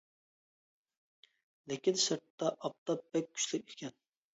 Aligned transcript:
لېكىن 1.67 2.03
سىرتتا 2.07 2.53
ئاپتاپ 2.59 3.09
بەك 3.15 3.33
كۈچلۈك 3.41 3.67
ئىكەن. 3.77 4.01